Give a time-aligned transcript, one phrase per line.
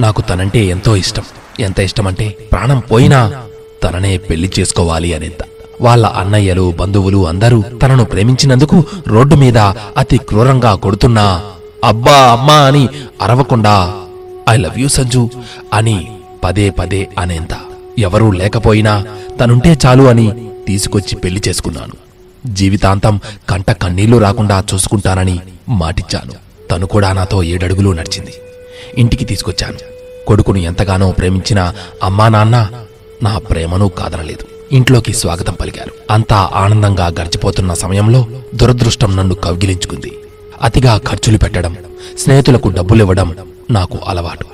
[0.00, 1.22] నాకు తనంటే ఎంతో ఇష్టం.
[1.60, 3.42] ఎంత ఇష్టమంటే ప్రాణం పోయినా
[3.82, 5.42] తననే పెళ్ళి చేసుకోవాలి అనేంత.
[5.80, 9.58] వాళ్ళ అన్నయ్యలు బంధువులు అందరూ తనను ప్రేమించినందుకు రోడ్డు మీద
[9.96, 11.42] అతి క్రూరంగా కొడుతున్నా
[11.84, 12.88] అబ్బా అమ్మా అని
[13.22, 13.94] అరవకుండా
[14.48, 15.30] ఐ లవ్ యూ సంజు
[15.72, 16.12] అని
[16.44, 17.54] పదే పదే అనేంత.
[17.98, 19.06] ఎవరూ లేకపోయినా
[19.40, 21.92] తనుంటే చాలు అని తీసుకొచ్చి పెళ్ళి చేసుకున్నాను.
[22.54, 26.32] జీవితాంతం కంట కన్నీళ్ళు రాకుండా చూసుకుంటానని మాటిచ్చాను.
[26.70, 28.34] తను కూడా నాతో ఏడడుగులు నడిచింది.
[28.98, 29.78] ఇంటికి తీసుకొచ్చాను
[30.26, 32.70] కొడుకును ఎంతగానో ప్రేమించిన అమ్మా నాన్న
[33.22, 34.44] నా ప్రేమను కాదనలేదు.
[34.72, 35.92] ఇంట్లోకి స్వాగతం పలికారు.
[36.10, 40.12] అంతా ఆనందంగా గడిచిపోతున్న సమయంలో దురదృష్టం నన్ను కౌగిలించుకుంది.
[40.62, 41.76] అతిగా ఖర్చులు పెట్టడం
[42.18, 43.36] స్నేహితులకు డబ్బులివ్వడం
[43.70, 44.46] నాకు అలవాటు.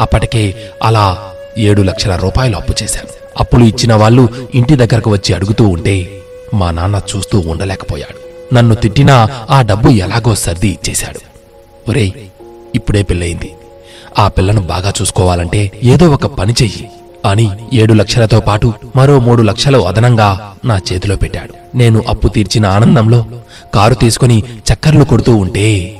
[0.00, 3.08] అప్పటికే అలా ఏడు లక్షల రూపాయలు అప్పు చేశాను.
[3.40, 6.22] అప్పులు ఇచ్చిన వాళ్ళు ఇంటి దగ్గరకు వచ్చి అడుగుతూ ఉంటే
[6.54, 8.30] మా నాన్న చూస్తూ ఉండలేకపోయాడు.
[8.54, 11.20] నన్ను తిట్టినా ఆ డబ్బు ఎలాగో సర్ది ఇచ్చేశాడు.
[11.90, 12.12] ఒరేయ్
[12.74, 13.54] ఇప్పుడే పెళ్ళయింది.
[14.18, 16.90] ఆ పిల్లను బాగా చూసుకోవాలంటే ఏదో ఒక పని చెయ్యి
[17.26, 21.76] అని ఏడు లక్షలతో పాటు మరో మూడు లక్షలు అదనంగా నా చేతిలో పెట్టాడు.
[21.76, 23.24] నేను అప్పు తీర్చిన ఆనందంలో
[23.74, 25.96] కారు తీసుకుని చక్కర్లు కొడుతూ ఉంటే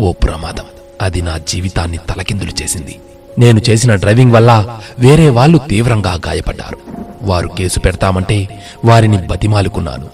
[0.00, 0.64] ఓ ప్రమాదం.
[1.02, 2.98] అది నా జీవితాన్ని తలకిందులు చేసింది.
[3.38, 6.78] నేను చేసిన డ్రైవింగ్ వల్ల వేరే వాళ్ళు తీవ్రంగా గాయపడ్డారు.
[7.22, 10.08] వారు కేసు పెడతామంటే వారిని బతిమాలుకున్నాను.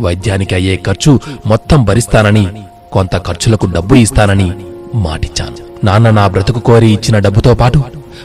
[0.00, 2.48] వైద్యానికి అయ్యే ఖర్చు మొత్తం భరిస్తానని
[2.92, 4.52] కొంత ఖర్చులకు డబ్బు ఇస్తానని
[5.04, 5.86] మాటిచ్చాను.
[5.86, 7.82] నాన్న నా బ్రతుకు కోరి ఇచ్చిన డబ్బుతో పాటు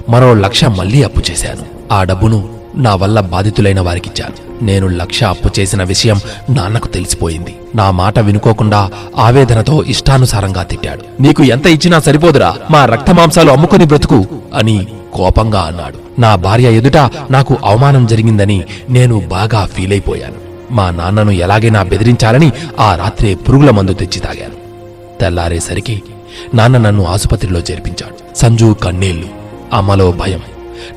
[0.09, 1.66] మరో లక్ష మళ్ళీ అప్పు చేశాను.
[1.94, 4.66] ఆ డబ్బును నా వల్ల బాధితులైన వారికిచ్చాను.
[4.66, 7.55] నేను లక్ష అప్పు చేసిన విషయం నాన్నకు తెలిసిపోయింది.
[7.75, 11.03] నా మాట వినుకోకుండా ఆవేదనతో ఇష్టానుసారంగా తిట్టాడు.
[11.22, 16.22] నీకు ఎంత ఇచ్చినా సరిపోదురా మా రక్తమాంసాలు అమ్ముకొని బ్రతుకు అని కోపంగా అన్నాడు.
[16.22, 16.97] నా భార్య ఎదుట
[17.31, 20.39] నాకు అవమానం జరిగిందని నేను బాగా ఫీల్ అయిపోయాను
[20.72, 24.58] మా నాన్నను ఎలాగైనా బెదిరించాలని ఆ రాత్రే పురుగుల మందు తెచ్చి తాగాను.
[25.20, 26.03] తెల్లారేసరికి
[26.53, 28.37] నాన్న నన్ను ఆసుపత్రిలో చేర్పించాడు.
[28.37, 29.27] సంజు కన్నీళ్ళు
[29.73, 30.42] అమ్మలో భయం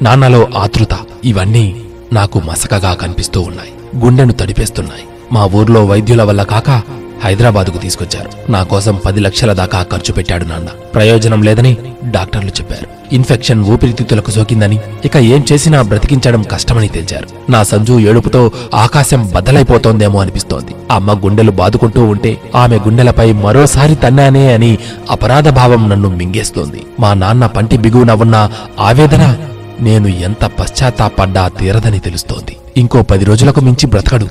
[0.02, 4.04] నాన్నలో ఆతృత ఇవన్నీ నాకు మసకగా కనిపిస్తూ ఉన్నాయి.
[4.04, 5.02] గుండెను తడిపేస్తున్నాయి.
[5.32, 6.82] మా ఊర్లో వైద్యుల వల్ల కాక
[7.24, 8.50] హైదరాబాద్కు తీసుకొచ్చారు.
[8.50, 10.66] నా కోసం పది లక్షల దాకా ఖర్చు పెట్టాడు నాన్న.
[10.94, 13.14] ప్రయోజనం లేదని డాక్టర్లు చెప్పారు.
[13.14, 17.50] ఇన్ఫెక్షన్ ఊపిరితిత్తులకు సోకిందని ఇక ఏం చేసినా బ్రతికించడం కష్టమని తేల్చారు.
[17.50, 20.74] నా సంజు ఏడుపుతో ఆకాశం బద్దలైపోతోందేమో అనిపిస్తోంది.
[20.90, 24.78] అమ్మ గుండెలు బాదుకుంటూ ఉంటే ఆమె గుండెలపై మరోసారి తన్నానే అని
[25.10, 26.82] అపరాధ భావం నన్ను మింగేస్తోంది.
[27.00, 29.36] మా నాన్న పంటి బిగువున ఉన్న ఆవేదన
[29.80, 32.56] నేను ఎంత పశ్చాత్తాపడ్డా తీరదని తెలుస్తోంది.
[32.76, 34.28] ఇంకో పది రోజులకు మించి బ్రతకడు.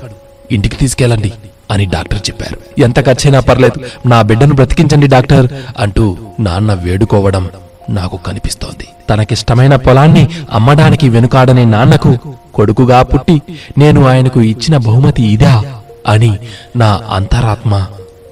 [0.52, 1.32] ఇంటికి తీసుకెళ్ళండి.
[1.70, 2.82] అని డాక్టర్ చెప్పారు.
[2.82, 5.48] ఎంత ఖర్చైనా పర్లేదు నా బిడ్డను బ్రతికించండి డాక్టర్
[5.78, 7.50] అంటూ నాన్న వేడుకోవడం
[7.90, 8.86] నాకు కనిపిస్తోంది.
[9.10, 12.18] తనకిష్టమైన పొలాన్ని అమ్మడానికి వెనుకాడని నాన్నకు
[12.54, 13.42] కొడుకుగా పుట్టి
[13.78, 16.38] నేను ఆయనకు ఇచ్చిన బహుమతి ఇదా అని
[16.76, 17.86] నా అంతరాత్మ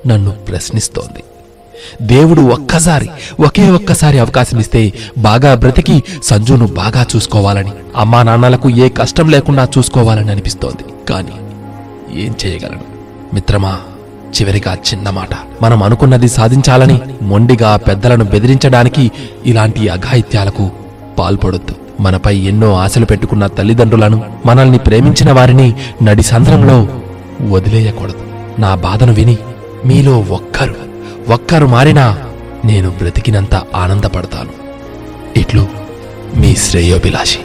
[0.06, 1.22] నన్ను ప్రశ్నిస్తోంది.
[2.02, 3.08] దేవుడు ఒక్కసారి
[3.40, 11.12] ఒకే ఒక్కసారి అవకాశమిస్తే బాగా బ్రతికి సంజును బాగా చూసుకోవాలని అమ్మా నాన్నలకు ఏ కష్టం లేకుండా చూసుకోవాలని అనిపిస్తోంది.
[11.12, 11.36] కానీ
[12.20, 12.91] ఏం చేయగలను?
[13.34, 13.78] మిత్రమా
[14.32, 15.28] చివరిగా చిన్న మాట.
[15.62, 19.10] మనం అనుకున్నది సాధించాలని మొండిగా పెద్దలను బెదిరించడానికి
[19.46, 20.70] ఇలాంటి అఘాయిత్యాలకు
[21.18, 21.74] పాల్పడొద్దు.
[22.00, 26.88] మనపై ఎన్నో ఆశలు పెట్టుకున్న తల్లిదండ్రులను మనల్ని ప్రేమించిన వారిని నడి సంద్రంలో
[27.48, 28.24] వదిలేయకూడదు.
[28.60, 29.38] నా బాధను విని
[29.84, 30.74] మీలో ఒక్కరు
[31.28, 32.18] ఒక్కరు మారినా
[32.64, 34.50] నేను బ్రతికినంత ఆనందపడతాను.
[35.38, 35.66] ఇట్లు
[36.36, 37.38] మీ శ్రేయోభిలాషి.